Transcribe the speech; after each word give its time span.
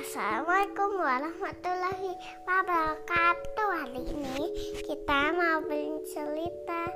Assalamualaikum 0.00 0.96
warahmatullahi 0.96 2.16
wabarakatuh. 2.48 3.68
Hari 3.84 4.00
ini 4.08 4.48
kita 4.88 5.28
mau 5.36 5.60
bercerita 5.60 6.88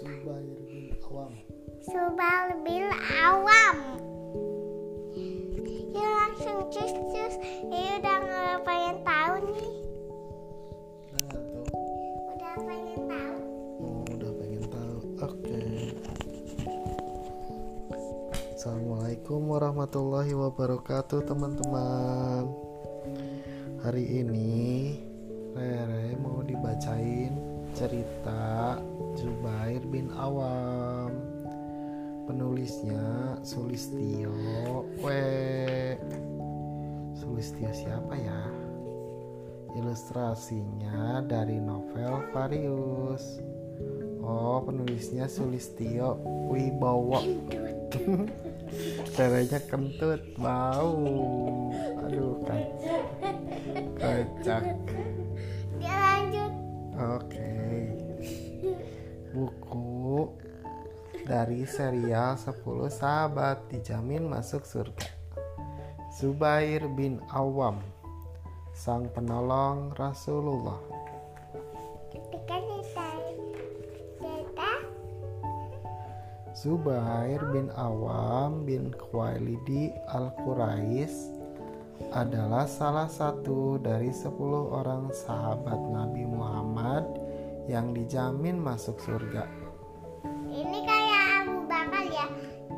Zubair 0.00 0.48
bin 0.64 0.96
Awam 1.04 1.36
Subal 1.84 2.56
bil 2.64 2.88
Awam. 3.20 3.76
Ya 5.92 6.08
langsung 6.24 6.72
cus 6.72 6.92
cus. 7.12 7.34
Ini 7.68 8.00
udah 8.00 8.16
nggak 8.24 8.58
pengen 8.64 8.96
tahu 9.04 9.34
nih. 9.44 9.72
Udah 12.32 12.54
pengen 12.64 13.00
tahu. 13.12 13.47
Assalamualaikum 18.68 19.48
warahmatullahi 19.48 20.36
wabarakatuh 20.36 21.24
teman-teman 21.24 22.52
Hari 23.80 24.04
ini 24.20 24.92
Rere 25.56 26.12
mau 26.20 26.44
dibacain 26.44 27.32
cerita 27.72 28.76
Zubair 29.16 29.80
bin 29.88 30.12
Awam 30.12 31.16
Penulisnya 32.28 33.40
Sulistio 33.40 34.36
We 35.00 35.96
Sulistio 37.16 37.72
siapa 37.72 38.20
ya? 38.20 38.52
Ilustrasinya 39.80 41.24
dari 41.24 41.56
novel 41.56 42.20
Varius. 42.36 43.40
Oh, 44.20 44.60
penulisnya 44.60 45.24
Sulistio 45.24 46.20
Wibowo. 46.52 47.24
Caranya 49.16 49.60
kentut, 49.64 50.20
bau. 50.36 51.72
Aduh, 52.04 52.36
kacak. 52.44 53.04
Kacak. 53.96 54.64
Dia 55.80 55.94
lanjut. 55.96 56.52
Oke. 56.98 57.52
Buku 59.32 60.32
dari 61.28 61.68
serial 61.68 62.40
10 62.40 62.64
sahabat 62.88 63.68
dijamin 63.68 64.24
masuk 64.28 64.64
surga. 64.64 65.08
Zubair 66.08 66.88
bin 66.96 67.20
Awam, 67.30 67.78
sang 68.74 69.06
penolong 69.12 69.94
Rasulullah. 69.94 70.80
Zubair 76.58 77.38
bin 77.54 77.70
Awam 77.78 78.66
bin 78.66 78.90
Khuwailidi 78.90 79.94
al-Quraish 80.10 81.30
adalah 82.10 82.66
salah 82.66 83.06
satu 83.06 83.78
dari 83.78 84.10
10 84.10 84.34
orang 84.74 85.06
sahabat 85.14 85.78
Nabi 85.78 86.26
Muhammad 86.26 87.06
yang 87.70 87.94
dijamin 87.94 88.58
masuk 88.58 88.98
surga. 88.98 89.46
ini 90.50 90.82
kayak 90.82 91.46
Abu 91.46 91.62
Bakar 91.70 92.04
ya 92.10 92.26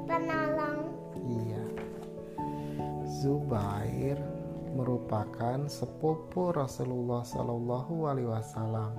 penolong. 0.05 0.79
Iya. 1.25 1.65
Zubair 3.09 4.21
merupakan 4.77 5.57
sepupu 5.73 6.53
Rasulullah 6.53 7.25
Shallallahu 7.25 8.13
Alaihi 8.13 8.29
Wasallam. 8.29 8.93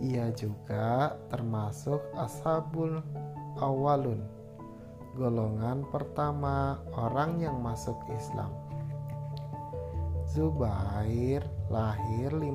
Ia 0.00 0.32
juga 0.32 1.20
termasuk 1.28 2.00
ashabul 2.16 3.04
awalun, 3.58 4.22
golongan 5.14 5.82
pertama 5.90 6.78
orang 6.94 7.42
yang 7.42 7.58
masuk 7.58 7.98
Islam. 8.10 8.50
Zubair 10.28 11.40
lahir 11.72 12.30
15 12.30 12.52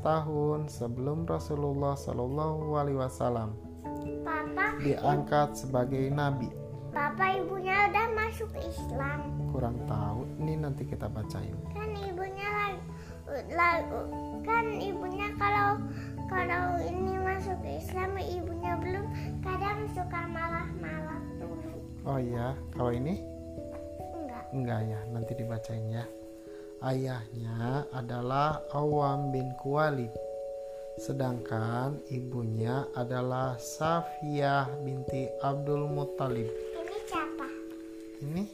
tahun 0.00 0.72
sebelum 0.72 1.28
Rasulullah 1.28 1.92
Shallallahu 1.92 2.72
Alaihi 2.74 2.96
Wasallam 2.96 3.52
Papa 4.24 4.80
diangkat 4.80 5.52
sebagai 5.52 6.08
nabi. 6.08 6.48
Papa 6.90 7.36
ibunya 7.36 7.92
udah 7.92 8.08
masuk 8.16 8.50
Islam 8.56 9.20
Kurang 9.52 9.76
tahu, 9.84 10.24
ini 10.40 10.56
nanti 10.56 10.88
kita 10.88 11.12
bacain. 11.12 11.52
kan 11.76 11.92
ibunya 12.00 12.48
lagi, 12.48 12.80
la- 13.52 13.84
kan 14.40 14.66
ibunya 14.72 15.28
kalau 15.36 15.76
kalau 16.26 16.80
ini 16.80 17.19
masuk 17.40 17.64
Islam 17.64 18.20
ibunya 18.20 18.76
belum 18.76 19.06
kadang 19.40 19.88
suka 19.96 20.28
malah-malah 20.28 21.24
dulu 21.40 21.72
Oh 22.04 22.20
iya, 22.20 22.52
kalau 22.76 22.92
ini 22.92 23.16
enggak 24.12 24.44
enggak 24.52 24.80
ya, 24.84 25.00
nanti 25.08 25.32
dibacain 25.40 25.88
ya. 25.88 26.04
Ayahnya 26.84 27.88
adalah 27.96 28.60
Awam 28.76 29.32
bin 29.32 29.56
Kuwalid. 29.56 30.12
Sedangkan 31.00 31.96
ibunya 32.12 32.84
adalah 32.92 33.56
Safiyah 33.56 34.68
binti 34.84 35.24
Abdul 35.40 35.88
Muttalib. 35.88 36.44
ini 36.44 36.96
siapa 37.08 37.48
Ini 38.20 38.44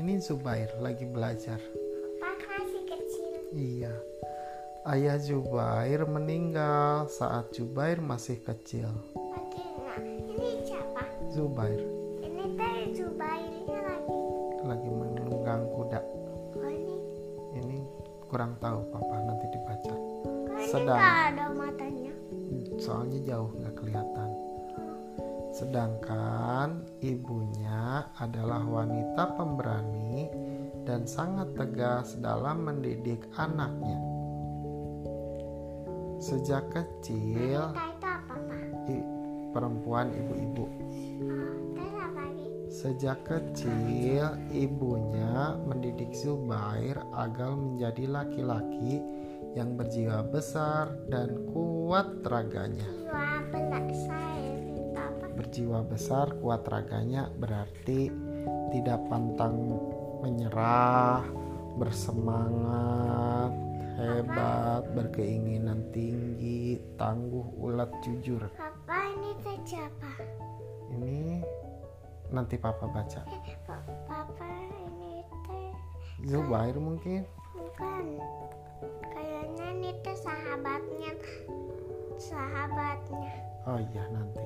ini 0.00 0.12
Zubair 0.16 0.72
lagi 0.80 1.04
belajar. 1.04 1.60
pas 2.16 2.40
masih 2.40 2.88
kecil 2.88 3.32
Iya. 3.52 3.92
Ayah 4.82 5.14
Zubair 5.14 6.02
meninggal 6.10 7.06
saat 7.06 7.54
Zubair 7.54 8.02
masih 8.02 8.42
kecil. 8.42 8.90
nah 9.14 10.02
ini 10.02 10.58
siapa 10.66 11.06
Zubair 11.30 11.86
ini 12.18 12.58
teh 12.58 12.90
Zubairnya 12.90 13.78
lagi 13.78 14.18
lagi 14.66 14.90
menunggang 14.90 15.70
kuda. 15.70 16.02
oh 16.58 16.66
ini 16.66 16.98
Ini 17.62 17.78
kurang 18.26 18.58
tahu 18.58 18.82
papa 18.90 19.22
nanti 19.22 19.46
dibaca. 19.54 19.94
ini 20.50 20.66
Sedang. 20.66 20.98
nggak 20.98 21.18
ada 21.30 21.46
matanya 21.54 22.12
soalnya 22.82 23.18
jauh 23.22 23.54
nggak 23.54 23.74
kelihatan. 23.78 24.30
Sedangkan 25.54 26.82
ibunya 26.98 28.10
adalah 28.18 28.66
wanita 28.66 29.38
pemberani 29.38 30.26
dan 30.82 31.06
sangat 31.06 31.54
tegas 31.54 32.18
dalam 32.18 32.66
mendidik 32.66 33.30
anaknya. 33.38 34.11
Sejak 36.22 36.70
kecil, 36.70 37.74
Wanita 37.74 37.82
itu 37.98 38.06
apa 38.06 38.34
pak 38.46 38.62
i- 38.86 39.08
perempuan 39.50 40.06
ibu-ibu. 40.14 40.66
Sejak 42.70 43.26
kecil, 43.26 44.30
ibunya 44.54 45.58
mendidik 45.66 46.14
Zubair 46.14 47.02
agar 47.12 47.58
menjadi 47.58 48.06
laki-laki 48.06 49.02
yang 49.58 49.74
berjiwa 49.74 50.22
besar 50.30 50.94
dan 51.10 51.42
kuat 51.50 52.22
raganya. 52.24 52.86
jiwa 52.86 53.42
belak 53.52 53.88
saya 53.92 54.56
itu 54.62 54.94
apa 54.96 55.26
berjiwa 55.36 55.80
besar 55.84 56.26
kuat 56.40 56.62
raganya 56.70 57.28
berarti 57.36 58.08
tidak 58.72 59.02
pantang 59.12 59.76
menyerah 60.24 61.20
bersemangat 61.76 63.52
hebat 63.94 64.82
berkeinginan 64.92 65.84
tinggi 65.90 66.76
tangguh 66.96 67.44
ulet 67.56 67.90
jujur 68.00 68.40
Papa 68.52 68.98
ini 69.10 69.30
teh 69.40 69.58
siapa? 69.64 70.10
ini 70.92 71.40
nanti 72.28 72.56
papa 72.56 72.86
baca 72.86 73.20
Eh, 73.26 73.56
Pa- 73.62 73.84
Papa 74.04 74.48
ini 74.80 75.20
teh 75.44 75.70
Zubair 76.24 76.76
mungkin 76.76 77.26
bukan. 77.52 78.04
Kayaknya 79.10 79.66
ini 79.74 79.90
teh 80.00 80.16
sahabatnya. 80.16 81.12
Sahabatnya. 82.16 83.32
oh 83.64 83.80
iya 83.82 84.04
nanti 84.08 84.44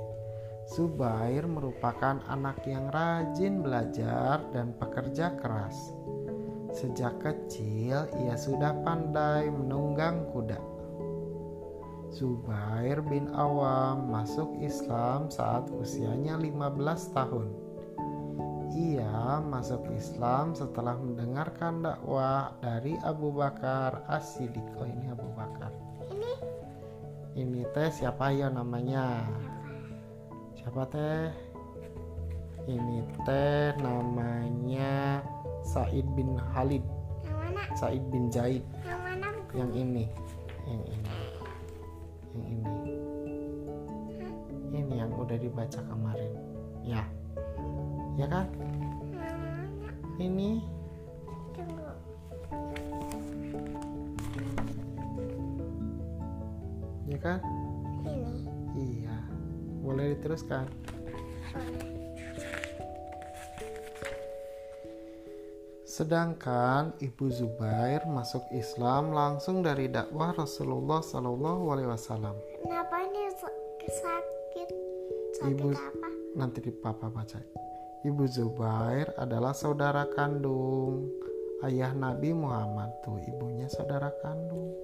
Zubair 0.67 1.47
merupakan 1.47 2.19
anak 2.27 2.67
yang 2.67 2.91
rajin 2.91 3.63
belajar 3.63 4.43
dan 4.51 4.75
pekerja 4.75 5.39
keras. 5.39 5.95
Sejak 6.77 7.25
kecil 7.25 8.05
ia 8.21 8.37
sudah 8.37 8.77
pandai 8.85 9.49
menunggang 9.49 10.29
kuda. 10.29 10.61
Zubair 12.13 13.01
bin 13.01 13.33
Awam 13.33 14.13
masuk 14.13 14.61
Islam 14.61 15.33
saat 15.33 15.73
usianya 15.73 16.37
15 16.37 17.17
tahun. 17.17 17.49
Ia 18.77 19.41
masuk 19.41 19.89
Islam 19.97 20.53
setelah 20.53 21.01
mendengarkan 21.01 21.81
dakwah 21.81 22.53
dari 22.61 22.93
Abu 23.01 23.33
Bakar 23.33 24.05
As-Siddiq. 24.13 24.77
Oh 24.77 24.85
ini 24.85 25.09
Abu 25.09 25.33
Bakar. 25.33 25.73
Ini 26.13 26.33
Ini 27.41 27.61
teh 27.73 27.89
siapa 27.89 28.37
ya 28.37 28.53
namanya? 28.53 29.25
Siapa 30.61 30.85
teh? 30.93 31.46
Ini 32.67 32.99
teh 33.23 33.79
namanya 33.79 35.23
Said 35.63 36.03
bin 36.19 36.35
Khalid, 36.35 36.83
yang 37.23 37.39
mana? 37.39 37.63
Said 37.79 38.03
bin 38.11 38.27
Zaid. 38.27 38.67
Yang 38.83 39.01
mana? 39.07 39.29
Yang 39.55 39.71
ini, 39.79 40.05
yang 40.67 40.83
ini, 40.91 41.15
yang 42.35 42.47
ini. 42.51 42.75
Ini 44.75 44.95
yang 44.99 45.11
udah 45.15 45.39
dibaca 45.39 45.79
kemarin. 45.79 46.33
Ya. 46.83 47.07
Ya 48.19 48.27
kan? 48.27 48.47
Ini 50.19 50.59
Tunggu. 51.55 51.87
ya 57.07 57.19
kan? 57.23 57.39
Ini. 58.03 58.43
Iya. 58.75 59.17
Boleh 59.87 60.19
diteruskan. 60.19 60.67
Boleh. 61.55 61.96
Sedangkan 65.97 66.93
Ibu 67.01 67.25
Zubair 67.33 68.05
masuk 68.05 68.45
Islam 68.53 69.17
langsung 69.17 69.65
dari 69.65 69.89
dakwah 69.89 70.37
Rasulullah 70.37 71.01
Shallallahu 71.01 71.73
Alaihi 71.73 71.89
Wasallam. 71.89 72.37
Kenapa 72.61 73.01
ini 73.01 73.33
sa- 73.33 73.61
sakit? 73.89 74.69
Sakit 75.41 75.57
Ibu- 75.57 75.73
apa? 75.73 76.09
Nanti 76.37 76.61
di 76.61 76.73
papa 76.77 77.09
baca. 77.09 77.41
Ibu 78.05 78.29
Zubair 78.29 79.09
adalah 79.17 79.57
saudara 79.57 80.05
kandung 80.13 81.09
ayah 81.65 81.97
Nabi 81.97 82.37
Muhammad 82.37 82.93
tuh 83.01 83.17
ibunya 83.33 83.65
saudara 83.73 84.13
kandung. 84.21 84.77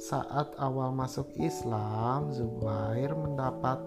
Saat 0.00 0.56
awal 0.56 0.96
masuk 0.96 1.28
Islam, 1.36 2.32
Zubair 2.32 3.12
mendapat 3.12 3.84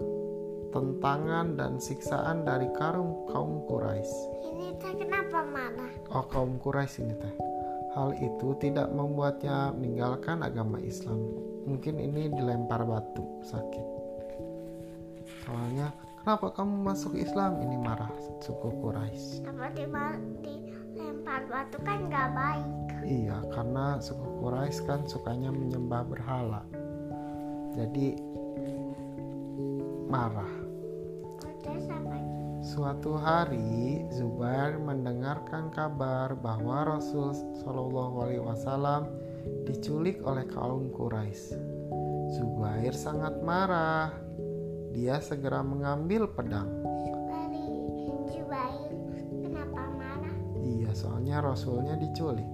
tentangan 0.76 1.56
dan 1.56 1.80
siksaan 1.80 2.44
dari 2.44 2.68
kaum 2.76 3.24
kaum 3.32 3.64
Quraisy. 3.64 4.12
Ini 4.44 4.76
teh 4.76 4.92
kenapa 4.92 5.40
marah? 5.40 5.88
Oh 6.12 6.28
kaum 6.28 6.60
Quraisy 6.60 7.00
ini 7.00 7.16
teh. 7.16 7.34
Hal 7.96 8.12
itu 8.20 8.52
tidak 8.60 8.92
membuatnya 8.92 9.72
meninggalkan 9.72 10.44
agama 10.44 10.76
Islam. 10.84 11.16
Mungkin 11.64 11.96
ini 11.96 12.28
dilempar 12.28 12.84
batu 12.84 13.24
sakit. 13.40 13.86
Soalnya 15.48 15.96
kenapa 16.20 16.52
kamu 16.52 16.92
masuk 16.92 17.16
Islam? 17.16 17.56
Ini 17.64 17.76
marah 17.80 18.12
suku 18.44 18.68
Quraisy. 18.84 19.48
Apa 19.48 19.72
di 20.44 20.68
dilempar 20.92 21.48
batu 21.48 21.80
kan 21.80 22.04
nggak 22.12 22.28
baik. 22.36 22.68
Iya, 23.00 23.40
karena 23.48 23.96
suku 24.04 24.44
Quraisy 24.44 24.84
kan 24.84 25.00
sukanya 25.08 25.48
menyembah 25.48 26.04
berhala. 26.04 26.68
Jadi 27.72 28.36
marah. 30.12 30.55
Suatu 32.66 33.14
hari 33.14 34.02
Zubair 34.10 34.74
mendengarkan 34.82 35.70
kabar 35.70 36.34
bahwa 36.34 36.98
Rasul 36.98 37.30
Shallallahu 37.62 38.26
Alaihi 38.26 38.42
Wasallam 38.42 39.06
diculik 39.70 40.18
oleh 40.26 40.42
kaum 40.50 40.90
Quraisy. 40.90 41.54
Zubair 42.34 42.90
sangat 42.90 43.38
marah. 43.46 44.10
Dia 44.90 45.22
segera 45.22 45.62
mengambil 45.62 46.26
pedang. 46.26 46.66
Dari 47.30 47.70
Jubair 48.34 48.90
kenapa 49.46 49.86
marah? 49.94 50.34
Iya, 50.58 50.90
soalnya 50.90 51.46
Rasulnya 51.46 51.94
diculik. 51.94 52.50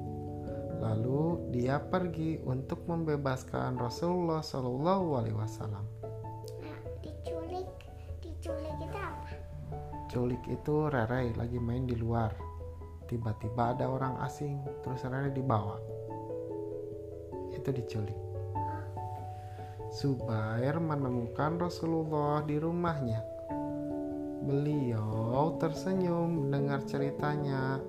Lalu 0.76 1.56
dia 1.56 1.80
pergi 1.80 2.36
untuk 2.44 2.84
membebaskan 2.84 3.80
Rasulullah 3.80 4.44
Shallallahu 4.44 5.24
Alaihi 5.24 5.40
Wasallam. 5.40 6.11
Culik 10.12 10.44
itu 10.44 10.92
Rere 10.92 11.32
lagi 11.40 11.56
main 11.56 11.88
di 11.88 11.96
luar. 11.96 12.36
Tiba-tiba 13.08 13.72
ada 13.72 13.88
orang 13.88 14.20
asing, 14.20 14.60
terus 14.84 15.08
Rere 15.08 15.32
dibawa. 15.32 15.80
Itu 17.56 17.72
diculik. 17.72 18.20
Zubair 19.88 20.76
menemukan 20.76 21.56
Rasulullah 21.56 22.44
di 22.44 22.60
rumahnya. 22.60 23.24
Beliau 24.44 25.56
tersenyum 25.56 26.44
mendengar 26.44 26.84
ceritanya, 26.84 27.80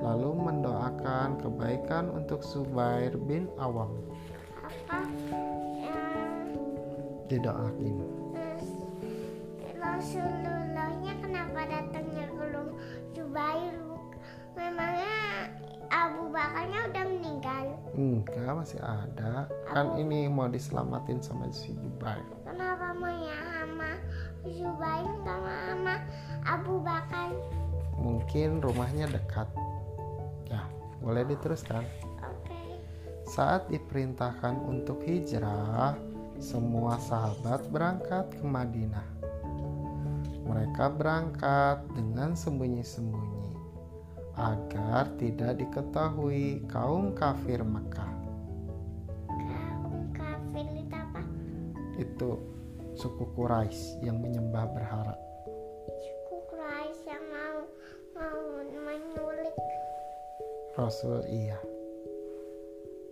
lalu 0.00 0.40
mendoakan 0.40 1.36
kebaikan 1.36 2.08
untuk 2.16 2.40
Zubair 2.40 3.12
bin 3.20 3.44
Awam. 3.60 3.92
Apa? 4.64 5.04
Yang 10.08 10.57
Abu 16.58 16.66
Bakarnya 16.66 16.90
udah 16.90 17.04
meninggal. 17.06 17.64
Enggak, 17.94 18.50
masih 18.58 18.80
ada. 18.82 19.46
Kan 19.70 19.94
ini 19.94 20.26
mau 20.26 20.50
diselamatin 20.50 21.22
sama 21.22 21.46
si 21.54 21.70
Zubair. 21.70 22.26
Kenapa 22.42 22.98
maunya 22.98 23.38
sama 23.46 23.90
Jubair 24.42 25.06
nggak 25.22 25.38
sama 25.38 25.94
Abu 26.42 26.82
Bakar? 26.82 27.30
Mungkin 27.94 28.58
rumahnya 28.58 29.06
dekat. 29.06 29.46
Ya, 30.50 30.66
boleh 30.98 31.30
diteruskan. 31.30 31.86
Oke. 32.26 32.82
Saat 33.22 33.70
diperintahkan 33.70 34.58
untuk 34.58 34.98
hijrah, 35.06 35.94
semua 36.42 36.98
sahabat 36.98 37.70
berangkat 37.70 38.34
ke 38.34 38.42
Madinah. 38.42 39.06
Mereka 40.42 40.90
berangkat 40.98 41.86
dengan 41.94 42.34
sembunyi-sembunyi 42.34 43.37
agar 44.38 45.10
tidak 45.18 45.58
diketahui 45.58 46.62
kaum 46.70 47.10
kafir 47.12 47.60
Mekah. 47.66 48.12
Kaum 49.26 50.14
kafir 50.14 50.66
itu 50.78 50.94
apa? 50.94 51.22
Itu 51.98 52.30
suku 52.94 53.26
Quraisy 53.34 54.06
yang 54.06 54.22
menyembah 54.22 54.70
berhala. 54.70 55.18
Suku 55.90 56.36
Quraisy 56.54 57.02
yang 57.10 57.24
mau 57.28 57.58
mau 58.14 58.42
menyulik. 58.64 59.56
Rasul 60.78 61.26
iya. 61.26 61.58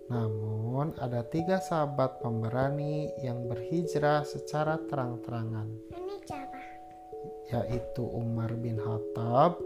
Namun 0.06 0.94
ada 1.02 1.26
tiga 1.26 1.58
sahabat 1.58 2.23
pemberani 2.23 3.11
yang 3.26 3.50
berhijrah 3.50 4.23
secara 4.23 4.78
terang-terangan. 4.87 5.67
Ini 5.90 6.14
siapa? 6.23 6.76
yaitu 7.50 8.02
Umar 8.02 8.50
bin 8.58 8.78
Khattab, 8.78 9.62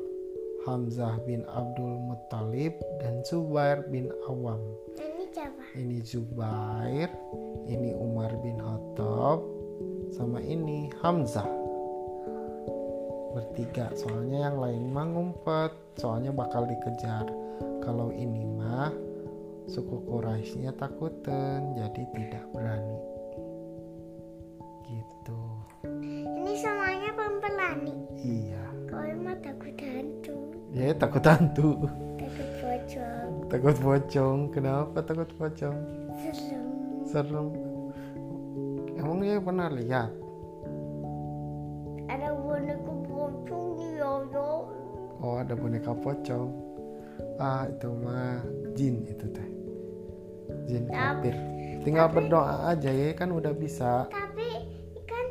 Hamzah 0.68 1.16
bin 1.24 1.44
Abdul 1.48 1.96
Muttalib, 2.04 2.76
dan 3.00 3.24
Zubair 3.24 3.80
bin 3.88 4.12
Awam. 4.28 4.60
Ini 5.00 5.24
siapa? 5.32 5.62
Ini 5.72 5.98
Zubair, 6.04 7.08
ini 7.64 7.96
Umar 7.96 8.32
bin 8.44 8.60
Khattab, 8.60 9.40
sama 10.12 10.38
ini 10.44 10.92
Hamzah. 11.00 11.48
Bertiga, 13.30 13.88
soalnya 13.94 14.50
yang 14.50 14.58
lain 14.60 14.84
mah 14.92 15.06
ngumpet, 15.08 15.72
soalnya 15.96 16.34
bakal 16.34 16.68
dikejar. 16.68 17.24
Kalau 17.80 18.12
ini 18.12 18.44
mah 18.44 18.92
suku 19.70 20.02
Quraisynya 20.04 20.76
takutan, 20.76 21.72
jadi 21.78 22.02
tidak 22.14 22.44
berani. 22.52 23.09
Ya 30.80 30.96
takut 30.96 31.20
hantu. 31.28 31.76
takut 32.16 32.48
pocong, 32.56 33.32
Takut 33.52 33.76
pocong. 33.84 34.38
Kenapa 34.48 35.04
takut 35.04 35.28
pocong? 35.36 35.76
serem. 36.24 36.64
Serem. 37.04 37.46
Emang 38.96 39.20
dia 39.20 39.36
pernah 39.44 39.68
lihat? 39.68 40.08
Ada 42.08 42.32
boneka 42.32 42.92
pocong 43.12 43.66
di 43.76 43.86
yoyo. 44.00 44.72
Oh 45.20 45.36
ada 45.36 45.52
boneka 45.52 45.92
pocong. 46.00 46.48
Ah 47.36 47.68
itu 47.68 47.88
mah 48.00 48.40
jin 48.72 49.04
itu 49.04 49.28
teh. 49.36 49.48
Jin 50.64 50.88
kafir. 50.88 51.36
Tinggal 51.84 52.08
berdoa 52.08 52.72
aja 52.72 52.88
ya 52.88 53.12
kan 53.12 53.36
udah 53.36 53.52
bisa. 53.52 54.08
Tapi 54.08 54.48
kan 55.04 55.26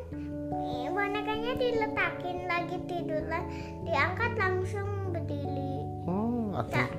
eh, 0.61 0.93
bonekanya 0.93 1.57
diletakin 1.57 2.37
lagi 2.45 2.77
tidur 2.85 3.25
diangkat 3.81 4.37
langsung 4.37 4.98
berdiri. 5.29 5.85
Oh 6.09 6.57
atau 6.57 6.89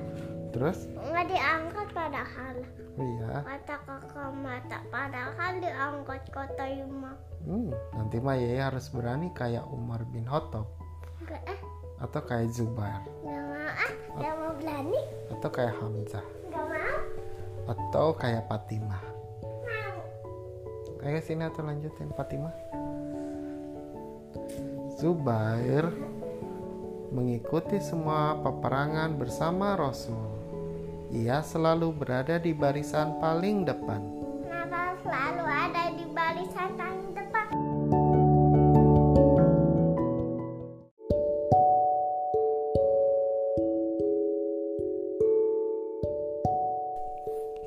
terus? 0.55 0.87
Nggak 0.95 1.25
diangkat 1.27 1.87
padahal. 1.91 2.55
Oh 2.95 3.03
iya. 3.03 3.43
Kata 3.43 3.75
kakak 3.83 4.31
mata 4.39 4.79
padahal 4.87 5.51
diangkat 5.59 6.23
kota 6.31 6.65
Yuma. 6.71 7.13
Hmm, 7.43 7.73
nanti 7.97 8.21
mah 8.23 8.37
ya 8.39 8.71
harus 8.71 8.87
berani 8.93 9.33
kayak 9.33 9.65
Umar 9.73 10.05
bin 10.13 10.29
Khattab 10.29 10.69
Enggak 11.25 11.41
ah, 11.49 11.59
atau 12.05 12.21
kayak 12.21 12.53
Zubair 12.53 13.01
nggak 13.25 13.43
mau 13.49 13.65
ah, 13.65 13.91
nggak 14.17 14.33
mau 14.37 14.51
berani, 14.57 15.01
atau 15.33 15.49
kayak 15.49 15.73
Hamzah 15.77 16.25
nggak 16.49 16.65
mau, 16.69 16.97
atau 17.69 18.07
kayak 18.17 18.45
Fatimah. 18.45 19.01
mau. 19.41 19.97
Ayo 21.01 21.17
sini 21.21 21.43
atau 21.45 21.65
lanjutin 21.65 22.13
Fatimah. 22.13 22.53
Zubair 25.01 25.89
mengikuti 27.11 27.75
semua 27.83 28.39
peperangan 28.39 29.19
bersama 29.19 29.75
Rasul. 29.75 30.31
Ia 31.11 31.43
selalu 31.43 31.91
berada 31.91 32.39
di 32.39 32.55
barisan 32.55 33.19
paling 33.19 33.67
depan. 33.67 33.99
Kenapa 34.47 34.95
selalu 35.03 35.43
ada 35.43 35.83
di 35.91 36.05
barisan 36.07 36.69
paling 36.79 37.09
depan? 37.11 37.47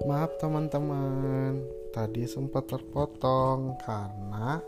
Maaf 0.09 0.33
teman-teman, 0.41 1.65
tadi 1.93 2.25
sempat 2.25 2.65
terpotong 2.65 3.77
karena 3.85 4.65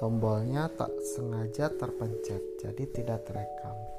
tombolnya 0.00 0.72
tak 0.72 0.92
sengaja 1.16 1.68
terpencet, 1.76 2.40
jadi 2.60 2.84
tidak 2.96 3.28
terekam. 3.28 3.95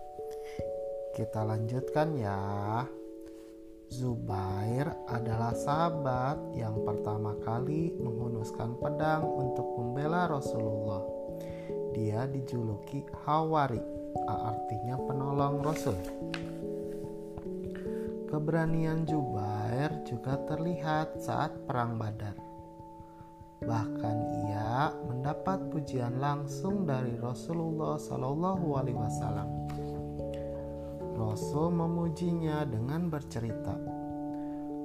Kita 1.17 1.41
lanjutkan 1.41 2.13
ya. 2.13 2.37
Zubair 3.89 4.85
adalah 5.09 5.49
sahabat 5.57 6.53
yang 6.53 6.85
pertama 6.85 7.33
kali 7.41 7.89
menghunuskan 7.97 8.77
pedang 8.77 9.25
untuk 9.25 9.65
membela 9.81 10.29
Rasulullah. 10.29 11.01
Dia 11.97 12.29
dijuluki 12.29 13.01
Hawari, 13.25 13.81
artinya 14.29 15.01
penolong 15.09 15.65
Rasul. 15.65 15.97
Keberanian 18.29 19.09
Jubair 19.09 19.89
juga 20.05 20.37
terlihat 20.45 21.17
saat 21.17 21.49
Perang 21.65 21.97
Badar. 21.97 22.37
Bahkan 23.65 24.17
ia 24.45 24.93
mendapat 25.09 25.65
pujian 25.73 26.21
langsung 26.21 26.85
dari 26.85 27.17
Rasulullah 27.17 27.97
Shallallahu 27.97 28.77
Alaihi 28.77 29.01
Wasallam. 29.01 29.66
Rasul 31.27 31.75
memujinya 31.75 32.63
dengan 32.63 33.11
bercerita, 33.11 33.75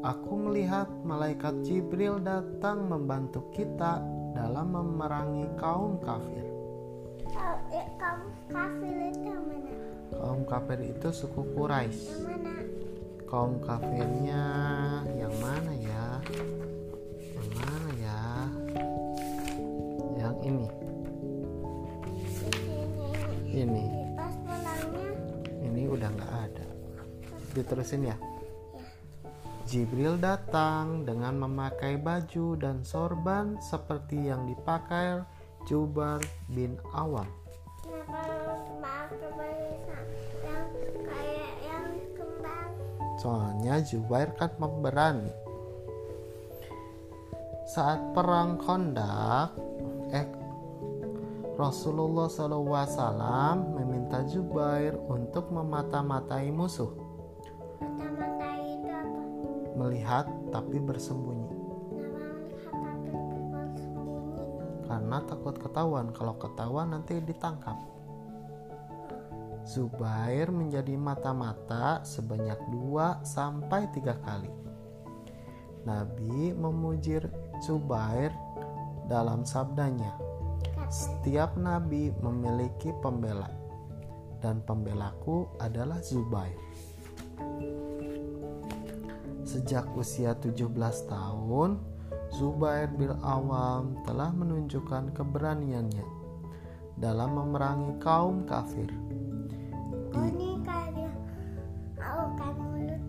"Aku 0.03 0.51
melihat 0.51 0.91
malaikat 1.07 1.63
Jibril 1.63 2.19
datang 2.19 2.91
membantu 2.91 3.47
kita 3.55 4.03
dalam 4.35 4.75
memerangi 4.75 5.47
kaum 5.55 6.03
kafir." 6.03 6.43
Eh, 7.71 7.87
kaum 7.95 8.27
kafir 8.51 8.95
itu 9.15 9.33
mana? 9.33 9.73
Kaum 10.13 10.43
kafir 10.43 10.79
itu 10.83 11.09
suku 11.15 11.47
Quraisy. 11.55 12.27
Kaum 13.31 13.63
kafirnya 13.63 14.45
yang 15.15 15.33
mana 15.41 15.73
ya? 15.79 15.82
Diterusin 27.53 28.09
ya. 28.09 28.17
Jibril 29.69 30.19
datang 30.19 31.07
dengan 31.07 31.49
memakai 31.49 31.97
baju 31.97 32.59
dan 32.61 32.85
sorban 32.85 33.57
seperti 33.63 34.29
yang 34.29 34.45
dipakai 34.45 35.23
Jubar 35.65 36.19
bin 36.51 36.77
Awam. 36.93 37.25
kenapa 37.87 38.59
maaf 38.83 39.11
kembali 39.15 39.69
yang 40.43 40.67
kayak 41.07 41.55
yang 41.63 41.87
kembang? 42.19 42.71
Soalnya 43.23 43.75
Jubair 43.87 44.35
kan 44.35 44.51
pemberani. 44.59 45.31
Saat 47.71 48.13
perang 48.13 48.59
Kondak, 48.59 49.55
eh 50.13 50.27
Rasulullah 51.57 52.27
SAW 52.27 53.57
meminta 53.79 54.27
Jubair 54.29 54.99
untuk 55.09 55.49
memata-matai 55.55 56.51
musuh? 56.51 57.02
Melihat 59.77 60.29
tapi 60.51 60.79
bersembunyi. 60.79 61.51
Karena 64.87 65.25
takut 65.25 65.57
ketahuan, 65.57 66.13
kalau 66.13 66.37
ketahuan 66.37 66.93
nanti 66.93 67.17
ditangkap. 67.25 67.81
Zubair 69.63 70.51
menjadi 70.51 70.99
mata-mata 70.99 72.03
sebanyak 72.03 72.59
2 72.75 73.25
sampai 73.25 73.89
3 73.95 74.13
kali. 74.21 74.53
Nabi 75.87 76.53
memuji 76.53 77.23
Zubair 77.63 78.35
dalam 79.07 79.47
sabdanya, 79.47 80.19
Setiap 80.93 81.57
nabi 81.57 82.13
memiliki 82.21 82.93
pembela 83.01 83.49
dan 84.45 84.61
pembelaku 84.61 85.49
adalah 85.57 86.03
Zubair. 86.05 86.59
Sejak 89.53 89.85
usia 90.01 90.33
17 90.33 90.73
tahun, 91.13 91.77
Zubair 92.33 92.89
bin 92.97 93.13
Awam 93.21 94.01
telah 94.09 94.33
menunjukkan 94.33 95.13
keberaniannya 95.13 96.09
dalam 96.97 97.37
memerangi 97.37 98.01
kaum 98.01 98.49
kafir. 98.49 98.89
Oh 100.17 100.25
oh 102.01 102.29
kan 102.41 102.55
mulut. 102.65 103.01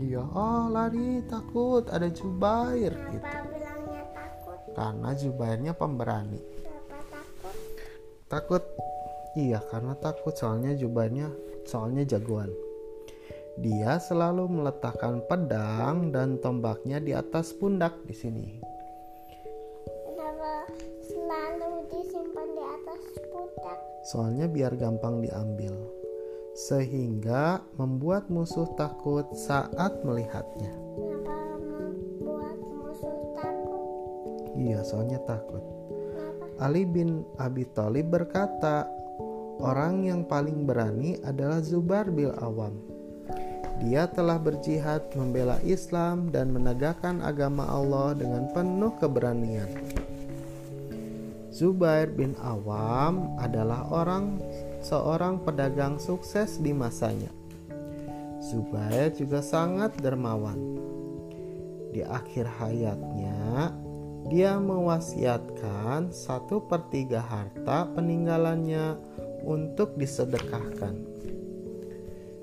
Iya, 0.00 0.24
oh 0.24 0.72
lari 0.72 1.20
takut 1.28 1.84
ada 1.92 2.08
Zubair 2.08 2.96
gitu. 3.12 3.20
Kenapa 3.20 3.44
bilangnya 3.52 4.02
takut? 4.16 4.58
Karena 4.72 5.10
Zubairnya 5.12 5.72
pemberani. 5.76 6.40
Kenapa 6.64 6.96
takut? 7.12 7.56
Takut. 8.32 8.64
Iya, 9.36 9.60
karena 9.68 9.92
takut 10.00 10.32
soalnya 10.32 10.72
Zubairnya 10.80 11.28
soalnya 11.68 12.08
jagoan. 12.08 12.63
Dia 13.58 14.02
selalu 14.02 14.50
meletakkan 14.50 15.22
pedang 15.30 16.10
dan 16.10 16.42
tombaknya 16.42 16.98
di 16.98 17.14
atas 17.14 17.54
pundak 17.54 17.94
di 18.02 18.14
sini. 18.14 18.48
Selalu 21.04 21.84
disimpan 21.92 22.48
di 22.52 22.64
atas 22.64 23.00
pundak? 23.32 23.78
Soalnya 24.08 24.46
biar 24.48 24.72
gampang 24.74 25.20
diambil. 25.20 25.72
Sehingga 26.56 27.60
membuat 27.76 28.28
musuh 28.32 28.68
takut 28.76 29.28
saat 29.36 30.04
melihatnya. 30.04 30.72
Kenapa 30.72 31.58
membuat 31.60 32.58
musuh 32.60 33.18
takut? 33.36 33.84
Iya, 34.56 34.80
soalnya 34.84 35.20
takut. 35.28 35.60
Kenapa? 36.12 36.44
Ali 36.60 36.84
bin 36.88 37.24
Abi 37.36 37.68
Thalib 37.72 38.12
berkata, 38.12 38.88
orang 39.60 40.04
yang 40.04 40.24
paling 40.24 40.64
berani 40.68 41.20
adalah 41.24 41.60
Zubair 41.64 42.08
bin 42.08 42.32
Awam. 42.36 42.93
Dia 43.82 44.06
telah 44.06 44.38
berjihad 44.38 45.10
membela 45.18 45.58
Islam 45.66 46.30
dan 46.30 46.54
menegakkan 46.54 47.18
agama 47.18 47.66
Allah 47.66 48.14
dengan 48.14 48.46
penuh 48.54 48.94
keberanian. 49.02 49.70
Zubair 51.54 52.10
bin 52.10 52.34
Awam 52.42 53.38
adalah 53.38 53.86
orang 53.90 54.42
seorang 54.82 55.38
pedagang 55.42 56.02
sukses 56.02 56.58
di 56.58 56.74
masanya. 56.74 57.30
Zubair 58.42 59.14
juga 59.14 59.38
sangat 59.38 59.94
dermawan. 60.02 60.58
Di 61.94 62.02
akhir 62.02 62.50
hayatnya, 62.58 63.70
dia 64.26 64.58
mewasiatkan 64.58 66.10
satu 66.10 66.66
per 66.66 66.90
tiga 66.90 67.22
harta 67.22 67.86
peninggalannya 67.94 68.98
untuk 69.46 69.94
disedekahkan. 69.94 71.13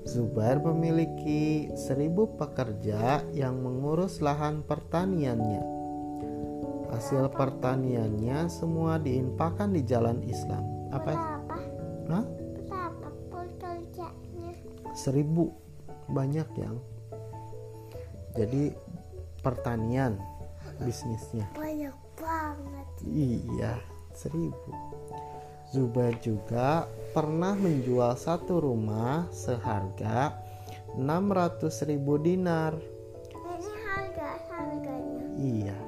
Zubair 0.02 0.58
memiliki 0.58 1.70
seribu 1.78 2.34
pekerja 2.34 3.22
yang 3.30 3.62
mengurus 3.62 4.18
lahan 4.18 4.66
pertaniannya. 4.66 5.62
Hasil 6.90 7.30
pertaniannya 7.32 8.50
semua 8.50 8.98
diinfakkan 8.98 9.72
di 9.72 9.80
jalan 9.86 10.20
Islam. 10.26 10.90
Apa? 10.90 11.12
Berapa? 11.14 11.58
Hah? 12.10 12.24
Berapa 12.66 13.08
pekerjanya? 13.30 14.52
Seribu 14.92 15.54
banyak 16.10 16.48
yang. 16.58 16.76
Jadi 18.34 18.74
pertanian 19.40 20.18
bisnisnya. 20.82 21.46
Banyak 21.54 21.96
banget. 22.18 22.86
Iya, 23.06 23.78
seribu. 24.12 24.72
Zubair 25.72 26.18
juga 26.20 26.84
pernah 27.12 27.52
menjual 27.52 28.16
satu 28.16 28.64
rumah 28.64 29.28
seharga 29.28 30.32
600 30.96 31.88
ribu 31.88 32.16
dinar. 32.16 32.72
Ini 33.32 33.72
harga 33.84 34.28
harganya. 34.48 35.24
Iya. 35.36 35.78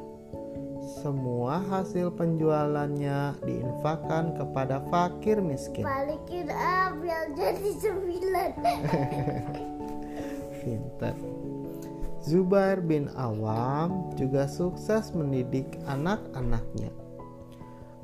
Semua 1.01 1.65
hasil 1.65 2.13
penjualannya 2.17 3.41
diinfakkan 3.45 4.37
kepada 4.37 4.85
fakir 4.93 5.41
miskin. 5.41 5.85
Balikin 5.85 6.53
ah 6.53 6.93
biar 6.97 7.33
jadi 7.33 7.71
sembilan. 7.77 8.51
Pinter. 10.61 11.17
Zubair 12.25 12.81
bin 12.81 13.13
Awam 13.17 14.17
juga 14.17 14.49
sukses 14.49 15.13
mendidik 15.13 15.77
anak-anaknya. 15.85 17.04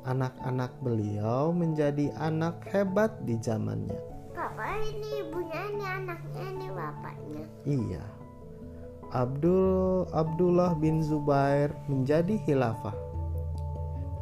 Anak-anak 0.01 0.81
beliau 0.81 1.53
menjadi 1.53 2.09
anak 2.17 2.65
hebat 2.73 3.21
di 3.21 3.37
zamannya. 3.37 4.01
Papa 4.33 4.81
ini 4.81 5.21
ibunya 5.21 5.61
ini 5.69 5.85
anaknya 5.85 6.43
ini 6.49 6.67
bapaknya. 6.73 7.43
Iya. 7.69 8.03
Abdul 9.13 10.09
Abdullah 10.09 10.73
bin 10.79 11.05
Zubair 11.05 11.69
menjadi 11.85 12.41
khilafah. 12.47 12.97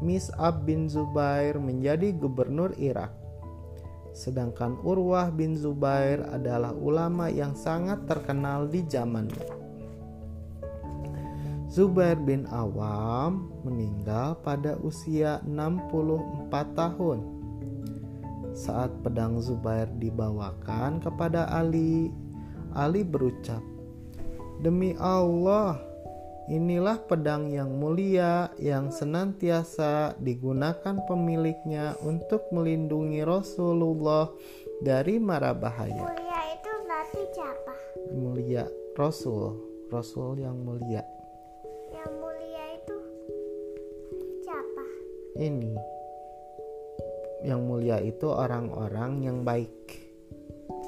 Mis'ab 0.04 0.68
bin 0.68 0.92
Zubair 0.92 1.56
menjadi 1.56 2.12
gubernur 2.12 2.76
Irak. 2.76 3.16
Sedangkan 4.12 4.76
Urwah 4.84 5.32
bin 5.32 5.56
Zubair 5.56 6.28
adalah 6.28 6.76
ulama 6.76 7.32
yang 7.32 7.56
sangat 7.56 8.04
terkenal 8.04 8.68
di 8.68 8.84
zamannya. 8.84 9.69
Zubair 11.70 12.18
bin 12.18 12.50
Awam 12.50 13.54
meninggal 13.62 14.42
pada 14.42 14.74
usia 14.82 15.38
64 15.46 16.50
tahun. 16.74 17.22
Saat 18.58 18.90
pedang 19.06 19.38
Zubair 19.38 19.86
dibawakan 20.02 20.98
kepada 20.98 21.46
Ali, 21.54 22.10
Ali 22.74 23.06
berucap, 23.06 23.62
"Demi 24.66 24.98
Allah, 24.98 25.78
inilah 26.50 27.06
pedang 27.06 27.54
yang 27.54 27.78
mulia 27.78 28.50
yang 28.58 28.90
senantiasa 28.90 30.18
digunakan 30.18 31.06
pemiliknya 31.06 31.94
untuk 32.02 32.50
melindungi 32.50 33.22
Rasulullah 33.22 34.34
dari 34.82 35.22
mara 35.22 35.54
bahaya." 35.54 36.02
Mulia 36.02 36.42
itu 36.50 36.72
berarti 36.82 37.22
siapa? 37.30 37.74
Mulia 38.10 38.66
Rasul, 38.98 39.54
Rasul 39.94 40.42
yang 40.42 40.58
mulia. 40.66 41.19
Ini 45.40 45.74
yang 47.48 47.64
mulia 47.64 48.04
itu 48.04 48.28
orang-orang 48.28 49.24
yang 49.24 49.48
baik 49.48 49.72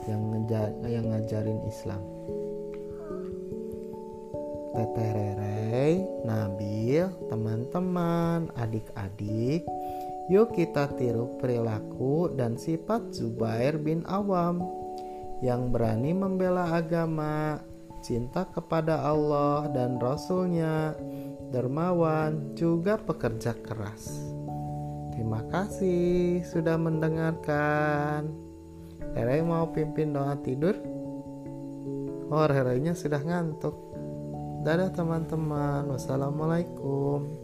yang 0.06 0.22
ngeja- 0.36 0.76
yang 0.92 1.08
ngajarin 1.08 1.64
Islam 1.64 2.04
Teteh 4.72 5.12
Rere, 5.12 6.00
Nabil, 6.24 7.04
teman-teman, 7.28 8.48
adik-adik, 8.56 9.68
yuk 10.32 10.56
kita 10.56 10.88
tiru 10.96 11.36
perilaku 11.44 12.32
dan 12.40 12.56
sifat 12.56 13.12
Zubair 13.12 13.76
bin 13.76 14.08
Awam 14.08 14.64
yang 15.44 15.76
berani 15.76 16.16
membela 16.16 16.72
agama, 16.72 17.60
cinta 18.00 18.48
kepada 18.48 19.04
Allah 19.04 19.68
dan 19.76 20.00
Rasulnya, 20.00 20.96
dermawan, 21.52 22.56
juga 22.56 22.96
pekerja 22.96 23.52
keras. 23.60 24.31
Terima 25.22 25.46
kasih 25.54 26.42
sudah 26.50 26.82
mendengarkan. 26.82 28.34
Rere 29.14 29.46
mau 29.46 29.70
pimpin 29.70 30.18
doa 30.18 30.34
tidur? 30.42 30.74
Oh, 32.34 32.50
Rere-nya 32.50 32.98
sudah 32.98 33.22
ngantuk. 33.22 33.78
Dadah 34.66 34.90
teman-teman. 34.90 35.94
Wassalamualaikum. 35.94 37.38